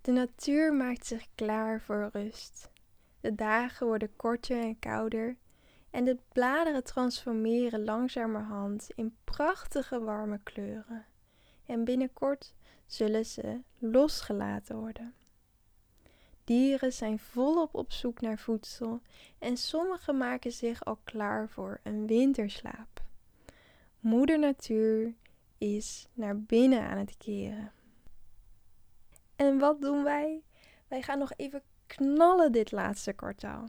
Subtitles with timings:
[0.00, 2.70] De natuur maakt zich klaar voor rust.
[3.20, 5.36] De dagen worden korter en kouder
[5.90, 11.06] en de bladeren transformeren langzamerhand in prachtige warme kleuren.
[11.66, 12.54] En binnenkort
[12.86, 15.14] zullen ze losgelaten worden.
[16.44, 19.00] Dieren zijn volop op zoek naar voedsel
[19.38, 23.02] en sommigen maken zich al klaar voor een winterslaap.
[24.00, 25.14] Moeder Natuur
[25.58, 27.72] is naar binnen aan het keren.
[29.40, 30.42] En wat doen wij?
[30.88, 33.68] Wij gaan nog even knallen dit laatste kwartaal.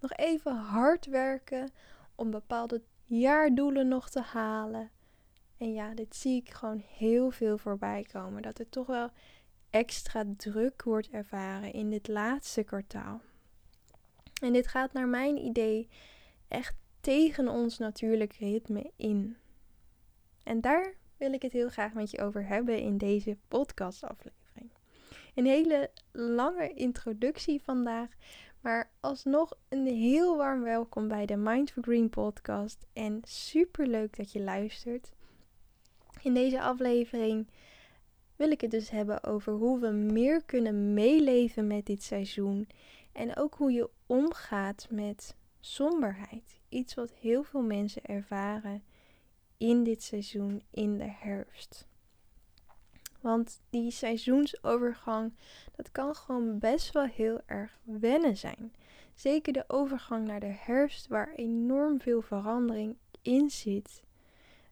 [0.00, 1.70] Nog even hard werken
[2.14, 4.90] om bepaalde jaardoelen nog te halen.
[5.56, 8.42] En ja, dit zie ik gewoon heel veel voorbij komen.
[8.42, 9.10] Dat er toch wel
[9.70, 13.20] extra druk wordt ervaren in dit laatste kwartaal.
[14.42, 15.88] En dit gaat naar mijn idee
[16.48, 19.36] echt tegen ons natuurlijke ritme in.
[20.42, 24.39] En daar wil ik het heel graag met je over hebben in deze podcastaflevering.
[25.34, 28.08] Een hele lange introductie vandaag,
[28.60, 34.16] maar alsnog een heel warm welkom bij de Mind for Green podcast en super leuk
[34.16, 35.12] dat je luistert.
[36.22, 37.46] In deze aflevering
[38.36, 42.68] wil ik het dus hebben over hoe we meer kunnen meeleven met dit seizoen
[43.12, 46.60] en ook hoe je omgaat met somberheid.
[46.68, 48.82] Iets wat heel veel mensen ervaren
[49.56, 51.88] in dit seizoen in de herfst.
[53.20, 55.32] Want die seizoensovergang,
[55.76, 58.72] dat kan gewoon best wel heel erg wennen zijn.
[59.14, 64.02] Zeker de overgang naar de herfst, waar enorm veel verandering in zit.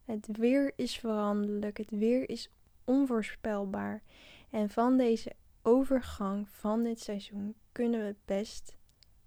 [0.05, 2.51] Het weer is veranderlijk, het weer is
[2.85, 4.03] onvoorspelbaar.
[4.51, 5.33] En van deze
[5.63, 8.77] overgang van dit seizoen kunnen we best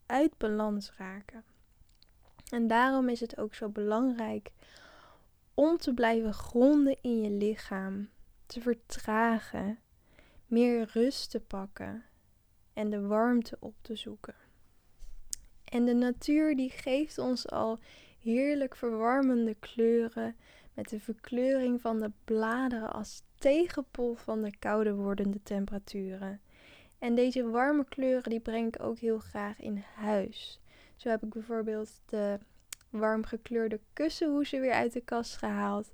[0.05, 1.43] uit balans raken.
[2.49, 4.51] En daarom is het ook zo belangrijk
[5.53, 8.09] om te blijven gronden in je lichaam,
[8.51, 9.79] te vertragen,
[10.47, 12.03] meer rust te pakken
[12.73, 14.35] en de warmte op te zoeken.
[15.63, 17.79] En de natuur die geeft ons al
[18.19, 20.35] heerlijk verwarmende kleuren
[20.73, 26.41] met de verkleuring van de bladeren als tegenpol van de koude wordende temperaturen.
[26.99, 30.59] En deze warme kleuren die breng ik ook heel graag in huis.
[30.95, 32.39] Zo heb ik bijvoorbeeld de
[32.89, 35.91] warm gekleurde kussenhoezen weer uit de kast gehaald.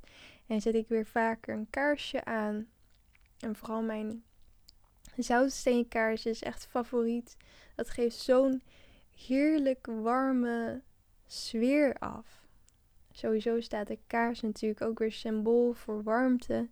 [0.47, 2.67] En zet ik weer vaker een kaarsje aan.
[3.39, 4.23] En vooral mijn
[5.17, 7.37] zoutsteenkaarsje is echt favoriet.
[7.75, 8.61] Dat geeft zo'n
[9.15, 10.81] heerlijk warme
[11.25, 12.45] sfeer af.
[13.11, 16.69] Sowieso staat de kaars natuurlijk ook weer symbool voor warmte.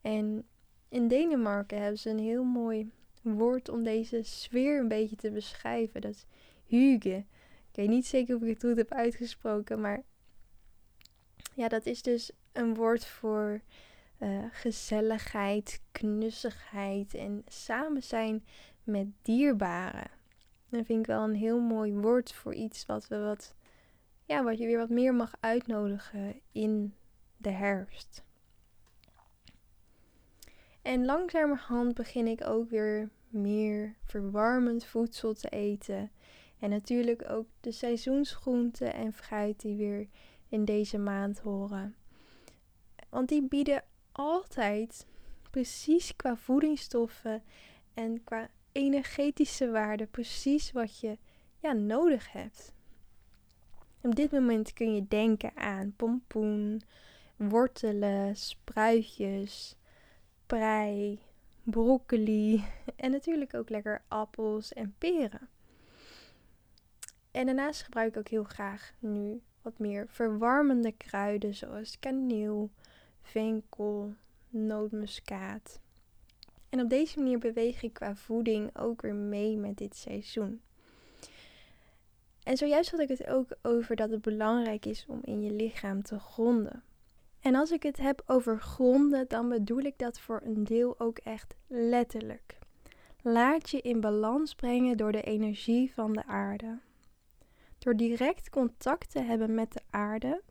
[0.00, 0.46] En
[0.88, 2.90] in Denemarken hebben ze een heel mooi
[3.22, 6.00] woord om deze sfeer een beetje te beschrijven.
[6.00, 6.26] Dat is
[6.64, 7.24] hygge.
[7.70, 10.02] Ik weet niet zeker of ik het goed heb uitgesproken, maar
[11.54, 13.60] ja, dat is dus een woord voor
[14.18, 18.44] uh, gezelligheid, knussigheid en samen zijn
[18.84, 20.10] met dierbaren.
[20.68, 23.54] Dat vind ik wel een heel mooi woord voor iets wat we wat,
[24.24, 26.94] ja, wat je weer wat meer mag uitnodigen in
[27.36, 28.24] de herfst.
[30.82, 36.10] En langzamerhand begin ik ook weer meer verwarmend voedsel te eten.
[36.58, 40.08] En natuurlijk ook de seizoensgroenten en fruit die weer
[40.48, 41.96] in deze maand horen.
[43.16, 45.06] Want die bieden altijd
[45.50, 47.42] precies qua voedingsstoffen
[47.94, 51.18] en qua energetische waarde precies wat je
[51.58, 52.72] ja, nodig hebt.
[54.00, 56.82] Op dit moment kun je denken aan pompoen,
[57.36, 59.76] wortelen, spruitjes,
[60.46, 61.20] prei,
[61.62, 62.64] broccoli
[62.96, 65.48] en natuurlijk ook lekker appels en peren.
[67.30, 72.70] En daarnaast gebruik ik ook heel graag nu wat meer verwarmende kruiden zoals kaneel,
[73.26, 74.14] venkel,
[74.48, 75.80] nootmuskaat.
[76.68, 80.60] En op deze manier beweeg ik qua voeding ook weer mee met dit seizoen.
[82.42, 86.02] En zojuist had ik het ook over dat het belangrijk is om in je lichaam
[86.02, 86.82] te gronden.
[87.40, 91.18] En als ik het heb over gronden, dan bedoel ik dat voor een deel ook
[91.18, 92.58] echt letterlijk.
[93.22, 96.78] Laat je in balans brengen door de energie van de aarde.
[97.78, 100.42] Door direct contact te hebben met de aarde,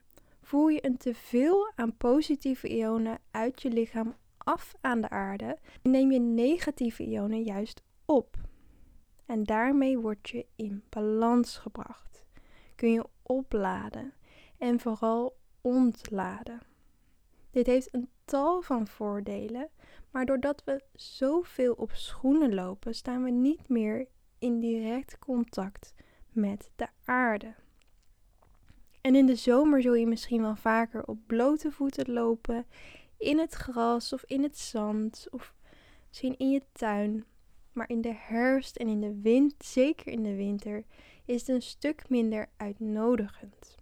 [0.46, 6.12] voel je een teveel aan positieve ionen uit je lichaam af aan de aarde neem
[6.12, 8.36] je negatieve ionen juist op.
[9.24, 12.24] En daarmee word je in balans gebracht.
[12.74, 14.12] Kun je opladen
[14.58, 16.60] en vooral ontladen.
[17.50, 19.68] Dit heeft een tal van voordelen,
[20.10, 24.06] maar doordat we zoveel op schoenen lopen, staan we niet meer
[24.38, 25.94] in direct contact
[26.30, 27.54] met de aarde.
[29.06, 32.66] En in de zomer zul je misschien wel vaker op blote voeten lopen,
[33.18, 35.54] in het gras of in het zand of
[36.08, 37.24] misschien in je tuin.
[37.72, 40.84] maar in de herfst en in de wind, zeker in de winter,
[41.24, 43.76] is het een stuk minder uitnodigend.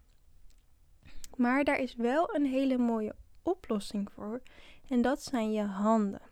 [1.36, 4.42] Maar daar is wel een hele mooie oplossing voor
[4.88, 6.22] en dat zijn je handen.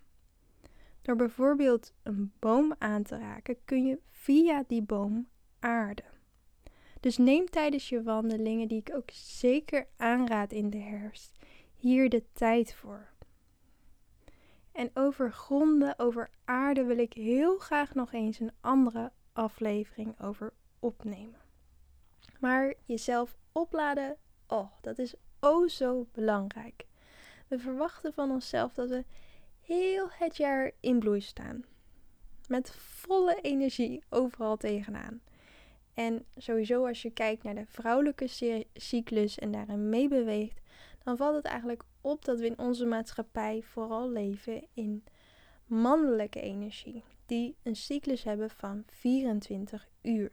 [1.03, 5.29] Door bijvoorbeeld een boom aan te raken kun je via die boom
[5.59, 6.12] aarden.
[7.03, 11.33] Dus neem tijdens je wandelingen, die ik ook zeker aanraad in de herfst,
[11.75, 13.11] hier de tijd voor.
[14.73, 20.53] En over gronden, over aarde wil ik heel graag nog eens een andere aflevering over
[20.79, 21.41] opnemen.
[22.41, 24.17] Maar jezelf opladen,
[24.47, 26.87] oh, dat is oh zo belangrijk.
[27.49, 29.05] We verwachten van onszelf dat we
[29.61, 31.65] heel het jaar in bloei staan.
[32.49, 35.21] Met volle energie overal tegenaan.
[35.95, 40.61] En sowieso als je kijkt naar de vrouwelijke cyclus en daarin meebeweegt,
[41.05, 45.05] dan valt het eigenlijk op dat we in onze maatschappij vooral leven in
[45.67, 50.33] mannelijke energie, die een cyclus hebben van 24 uur.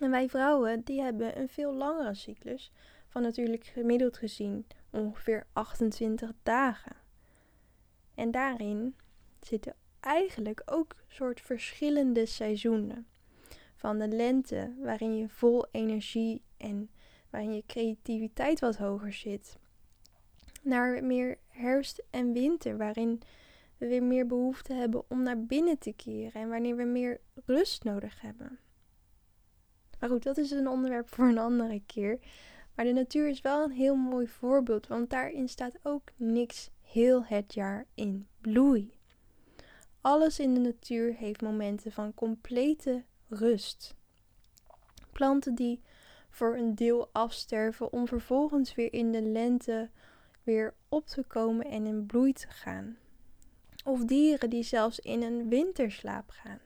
[0.00, 2.72] En wij vrouwen, die hebben een veel langere cyclus,
[3.08, 6.96] van natuurlijk gemiddeld gezien ongeveer 28 dagen.
[8.14, 8.94] En daarin
[9.40, 13.06] zitten eigenlijk ook soort verschillende seizoenen.
[13.80, 16.90] Van de lente, waarin je vol energie en
[17.30, 19.58] waarin je creativiteit wat hoger zit,
[20.62, 23.22] naar meer herfst en winter, waarin
[23.78, 27.84] we weer meer behoefte hebben om naar binnen te keren en wanneer we meer rust
[27.84, 28.58] nodig hebben.
[29.98, 32.18] Maar goed, dat is een onderwerp voor een andere keer.
[32.74, 37.24] Maar de natuur is wel een heel mooi voorbeeld, want daarin staat ook niks heel
[37.24, 38.98] het jaar in bloei.
[40.00, 43.94] Alles in de natuur heeft momenten van complete rust.
[45.12, 45.80] Planten die
[46.30, 49.90] voor een deel afsterven om vervolgens weer in de lente
[50.42, 52.98] weer op te komen en in bloei te gaan.
[53.84, 56.60] Of dieren die zelfs in een winterslaap gaan.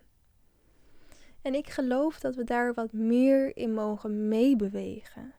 [1.42, 5.34] En ik geloof dat we daar wat meer in mogen meebewegen.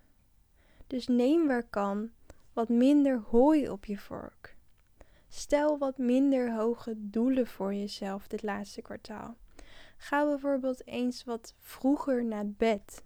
[0.87, 2.11] Dus neem waar kan
[2.53, 4.55] wat minder hooi op je vork.
[5.27, 9.37] Stel wat minder hoge doelen voor jezelf dit laatste kwartaal.
[10.05, 13.03] Ga bijvoorbeeld eens wat vroeger naar bed.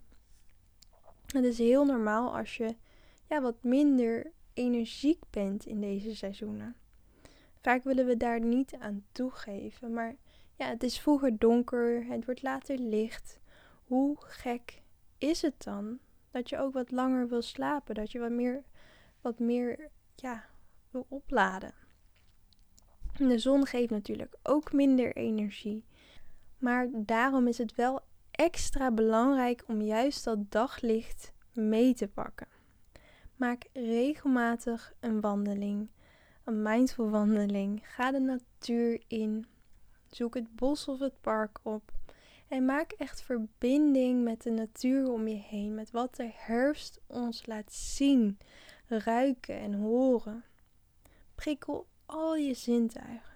[1.25, 2.75] Het is heel normaal als je
[3.27, 6.75] ja, wat minder energiek bent in deze seizoenen.
[7.61, 10.15] Vaak willen we daar niet aan toegeven, maar
[10.55, 13.39] ja, het is vroeger donker, het wordt later licht.
[13.83, 14.81] Hoe gek
[15.17, 15.99] is het dan
[16.31, 18.63] dat je ook wat langer wil slapen, dat je wat meer,
[19.21, 20.45] wat meer ja,
[20.89, 21.73] wil opladen?
[23.17, 25.83] De zon geeft natuurlijk ook minder energie,
[26.59, 28.01] maar daarom is het wel
[28.31, 32.47] extra belangrijk om juist dat daglicht mee te pakken.
[33.35, 35.89] Maak regelmatig een wandeling,
[36.43, 37.81] een mindful wandeling.
[37.83, 39.45] Ga de natuur in.
[40.09, 41.91] Zoek het bos of het park op.
[42.47, 47.45] En maak echt verbinding met de natuur om je heen, met wat de herfst ons
[47.45, 48.37] laat zien,
[48.87, 50.43] ruiken en horen.
[51.35, 53.28] Prikkel al je zintuigen.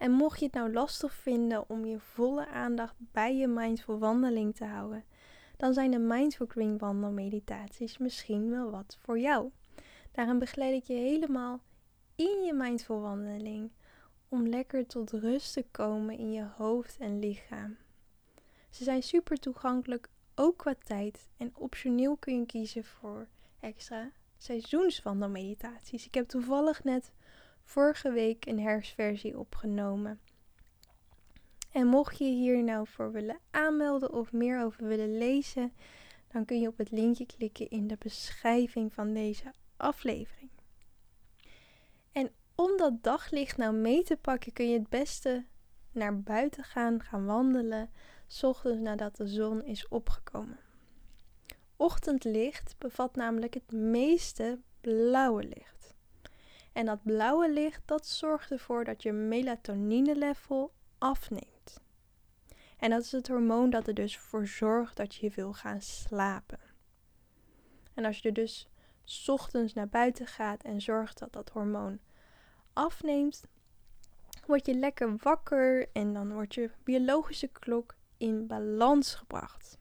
[0.00, 4.56] En mocht je het nou lastig vinden om je volle aandacht bij je mindful wandeling
[4.56, 5.04] te houden,
[5.56, 9.50] dan zijn de Mindful Green wandelmeditaties misschien wel wat voor jou.
[10.12, 11.60] Daarin begeleid ik je helemaal
[12.14, 13.70] in je mindful wandeling
[14.28, 17.76] om lekker tot rust te komen in je hoofd en lichaam.
[18.70, 21.28] Ze zijn super toegankelijk, ook qua tijd.
[21.36, 23.28] En optioneel kun je kiezen voor
[23.60, 26.06] extra seizoenswandelmeditaties.
[26.06, 27.12] Ik heb toevallig net
[27.70, 30.20] vorige week een herfstversie opgenomen.
[31.72, 35.72] En mocht je hier nou voor willen aanmelden of meer over willen lezen,
[36.28, 40.50] dan kun je op het linkje klikken in de beschrijving van deze aflevering.
[42.12, 45.44] En om dat daglicht nou mee te pakken, kun je het beste
[45.92, 47.90] naar buiten gaan, gaan wandelen,
[48.26, 50.58] s ochtends nadat de zon is opgekomen.
[51.76, 55.79] Ochtendlicht bevat namelijk het meeste blauwe licht.
[56.72, 61.80] En dat blauwe licht dat zorgt ervoor dat je melatonine level afneemt.
[62.78, 66.60] En dat is het hormoon dat er dus voor zorgt dat je wil gaan slapen.
[67.94, 68.68] En als je dus
[69.26, 71.98] ochtends naar buiten gaat en zorgt dat dat hormoon
[72.72, 73.44] afneemt,
[74.46, 79.78] word je lekker wakker en dan wordt je biologische klok in balans gebracht.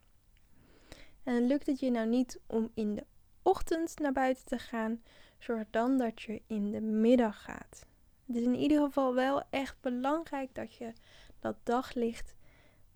[1.23, 3.05] En lukt het je nou niet om in de
[3.41, 5.03] ochtend naar buiten te gaan,
[5.39, 7.85] zorg dan dat je in de middag gaat.
[8.25, 10.93] Het is in ieder geval wel echt belangrijk dat je
[11.39, 12.35] dat daglicht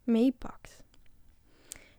[0.03, 0.83] meepakt.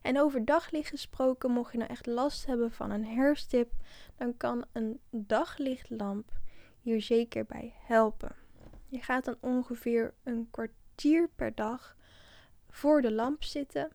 [0.03, 3.73] En over daglicht gesproken, mocht je nou echt last hebben van een herfsttip,
[4.17, 6.33] dan kan een daglichtlamp
[6.81, 8.37] hier zeker bij helpen.
[8.89, 11.97] Je gaat dan ongeveer een kwartier per dag
[12.71, 13.91] voor de lamp zitten.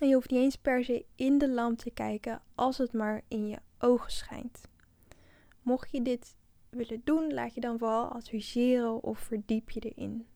[0.00, 3.22] En je hoeft niet eens per se in de lamp te kijken als het maar
[3.28, 4.68] in je ogen schijnt.
[5.68, 6.36] Mocht je dit
[6.68, 10.26] willen doen, laat je dan vooral adviseren of verdiep je erin.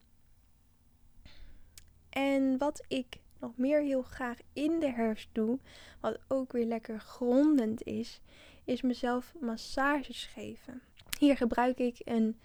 [2.09, 5.59] En wat ik nog meer heel graag in de herfst doe,
[6.01, 8.21] wat ook weer lekker grondend is,
[8.65, 10.83] is mezelf massages geven.
[11.19, 12.39] Hier gebruik ik een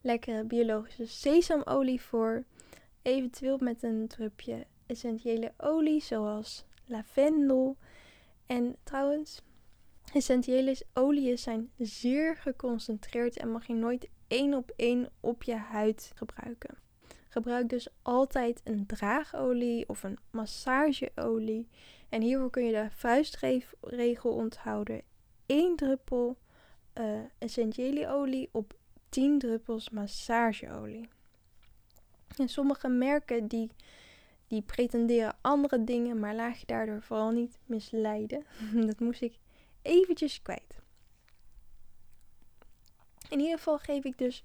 [0.00, 2.44] lekkere biologische sesamolie voor,
[3.02, 7.76] eventueel met een drupje essentiële olie zoals lavendel.
[8.46, 9.42] En trouwens,
[10.12, 16.12] essentiële oliën zijn zeer geconcentreerd en mag je nooit één op één op je huid
[16.14, 16.76] gebruiken.
[17.28, 21.68] Gebruik dus altijd een draagolie of een massageolie.
[22.08, 25.02] En hiervoor kun je de vuistregel onthouden.
[25.46, 26.36] 1 druppel
[26.98, 28.74] uh, essentiële olie op
[29.08, 31.08] 10 druppels massageolie.
[32.36, 33.70] En sommige merken die,
[34.46, 38.44] die pretenderen andere dingen, maar laat je daardoor vooral niet misleiden.
[38.86, 39.38] Dat moest ik
[39.84, 40.82] eventjes kwijt.
[43.28, 44.42] In ieder geval geef ik dus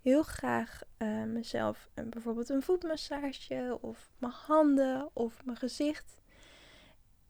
[0.00, 6.18] heel graag uh, mezelf een, bijvoorbeeld een voetmassage of mijn handen of mijn gezicht.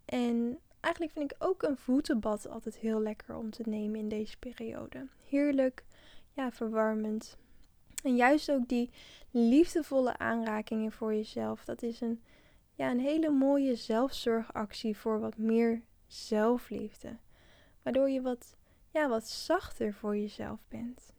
[0.04, 4.38] En eigenlijk vind ik ook een voetenbad altijd heel lekker om te nemen in deze
[4.38, 5.06] periode.
[5.28, 5.84] Heerlijk,
[6.32, 7.36] ja, verwarmend.
[8.02, 8.90] En juist ook die
[9.30, 11.64] liefdevolle aanrakingen voor jezelf.
[11.64, 12.22] Dat is een,
[12.74, 17.16] ja, een hele mooie zelfzorgactie voor wat meer zelfliefde.
[17.88, 18.56] Waardoor je wat,
[18.90, 21.12] ja, wat zachter voor jezelf bent.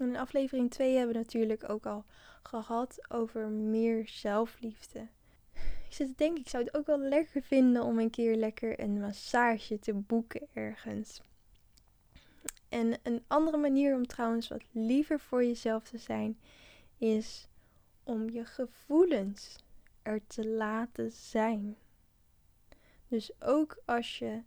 [0.00, 2.04] En in aflevering 2 hebben we natuurlijk ook al
[2.42, 5.08] gehad over meer zelfliefde.
[5.54, 8.80] Ik zit te denken, ik zou het ook wel lekker vinden om een keer lekker
[8.80, 11.22] een massage te boeken ergens.
[12.68, 16.38] En een andere manier om trouwens wat liever voor jezelf te zijn,
[16.98, 17.48] is
[18.02, 19.56] om je gevoelens
[20.02, 21.76] er te laten zijn.
[23.08, 24.42] Dus ook als je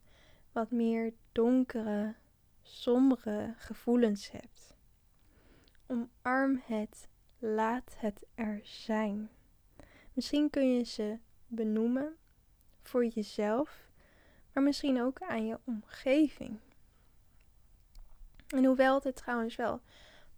[0.51, 2.15] wat meer donkere,
[2.61, 4.69] sombere gevoelens hebt
[5.91, 7.07] Omarm het.
[7.39, 9.29] Laat het er zijn.
[10.13, 12.15] Misschien kun je ze benoemen
[12.81, 13.89] voor jezelf,
[14.53, 16.59] maar misschien ook aan je omgeving.
[18.47, 19.81] En hoewel het trouwens wel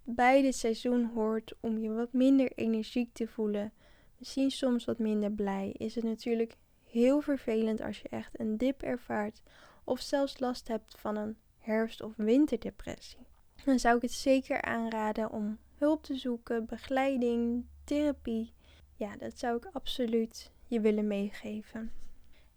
[0.03, 3.73] bij dit seizoen hoort om je wat minder energiek te voelen,
[4.17, 8.81] misschien soms wat minder blij, is het natuurlijk heel vervelend als je echt een dip
[8.81, 9.41] ervaart
[9.83, 13.29] of zelfs last hebt van een herfst- of winterdepressie
[13.65, 18.53] dan zou ik het zeker aanraden om hulp te zoeken, begeleiding, therapie.
[18.95, 21.91] Ja, dat zou ik absoluut je willen meegeven.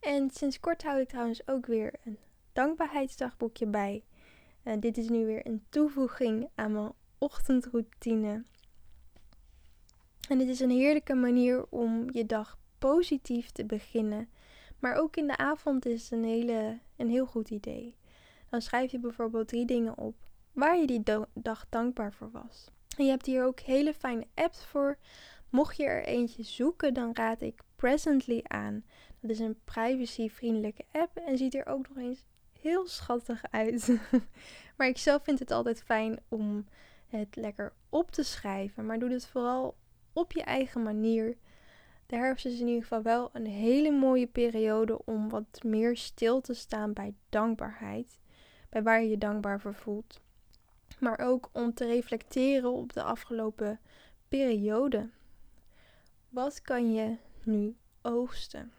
[0.00, 2.18] En sinds kort houd ik trouwens ook weer een
[2.52, 4.04] dankbaarheidsdagboekje bij.
[4.78, 8.44] Dit is nu weer een toevoeging aan mijn ochtendroutine.
[10.28, 14.28] En dit is een heerlijke manier om je dag positief te beginnen.
[14.78, 17.94] Maar ook in de avond is een, hele, een heel goed idee.
[18.50, 20.14] Dan schrijf je bijvoorbeeld drie dingen op
[20.52, 22.70] waar je die dag dankbaar voor was.
[22.96, 24.98] Je hebt hier ook hele fijne apps voor.
[25.48, 28.84] Mocht je er eentje zoeken, dan raad ik Presently aan.
[29.20, 32.24] Dat is een privacyvriendelijke app en ziet er ook nog eens
[32.60, 33.98] heel schattig uit.
[34.76, 36.66] maar ik zelf vind het altijd fijn om
[37.06, 38.86] het lekker op te schrijven.
[38.86, 39.76] Maar doe het vooral
[40.12, 41.36] op je eigen manier.
[42.06, 46.40] De herfst is in ieder geval wel een hele mooie periode om wat meer stil
[46.40, 48.18] te staan bij dankbaarheid.
[48.70, 50.22] Bij waar je je dankbaar voor voelt
[51.04, 53.80] maar ook om te reflecteren op de afgelopen
[54.28, 55.10] periode.
[56.28, 58.72] Wat kan je nu oogsten?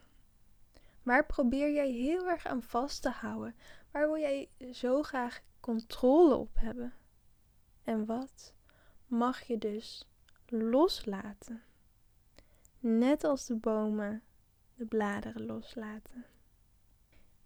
[1.04, 3.56] Waar probeer jij heel erg aan vast te houden?
[3.92, 6.94] Waar wil jij zo graag controle op hebben?
[7.84, 8.54] En wat
[9.08, 10.10] mag je dus
[10.46, 11.64] loslaten?
[12.88, 14.22] Net als de bomen
[14.76, 16.26] de bladeren loslaten.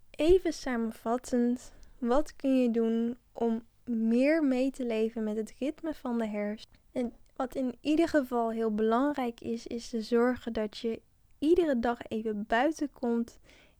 [0.10, 6.18] Even samenvattend, wat kun je doen om meer mee te leven met het ritme van
[6.18, 6.68] de herfst.
[6.92, 11.02] En wat in ieder geval heel belangrijk is, is te zorgen dat je
[11.38, 13.40] iedere dag even buiten komt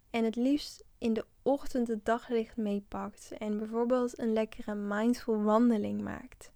[0.10, 6.02] en het liefst in de ochtend het daglicht meepakt en bijvoorbeeld een lekkere mindful wandeling
[6.02, 6.52] maakt.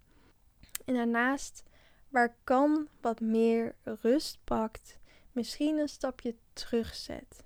[0.86, 1.64] En daarnaast,
[2.14, 5.00] waar kan, wat meer rust pakt,
[5.32, 7.44] misschien een stapje terugzet.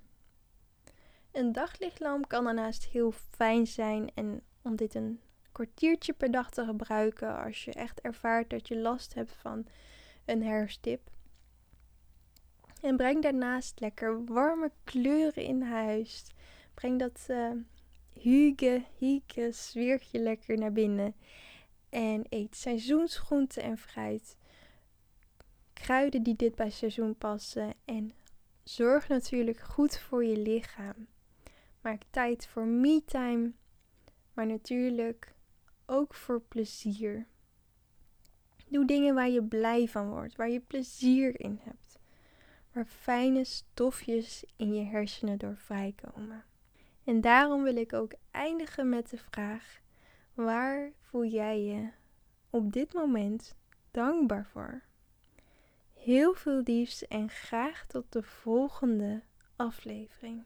[1.32, 5.20] Een daglichtlamp kan daarnaast heel fijn zijn en om dit een
[5.52, 9.66] kwartiertje per dag te gebruiken als je echt ervaart dat je last hebt van
[10.24, 11.10] een herfstdip.
[12.80, 16.24] En breng daarnaast lekker warme kleuren in huis.
[16.74, 17.50] Breng dat uh,
[18.12, 21.14] huge, hieke sfeertje lekker naar binnen.
[21.88, 24.36] En eet seizoensgroenten en fruit.
[25.78, 27.74] Kruiden die dit bij seizoen passen.
[27.84, 28.12] En
[28.62, 31.06] zorg natuurlijk goed voor je lichaam.
[31.80, 33.52] Maak tijd voor me-time.
[34.32, 35.34] Maar natuurlijk
[35.86, 37.26] ook voor plezier.
[38.68, 41.98] Doe dingen waar je blij van wordt, waar je plezier in hebt.
[42.72, 46.44] Waar fijne stofjes in je hersenen door vrijkomen.
[47.04, 49.80] En daarom wil ik ook eindigen met de vraag:
[50.34, 51.90] waar voel jij je
[52.50, 53.56] op dit moment
[53.90, 54.82] dankbaar voor?
[55.98, 59.22] Heel veel liefs en graag tot de volgende
[59.56, 60.44] aflevering.